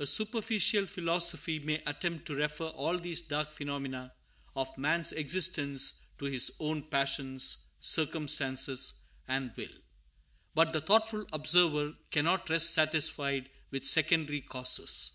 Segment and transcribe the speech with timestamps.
[0.00, 4.12] A superficial philosophy may attempt to refer all these dark phenomena
[4.56, 9.70] of man's existence to his own passions, circumstances, and will;
[10.52, 15.12] but the thoughtful observer cannot rest satisfied with secondary causes.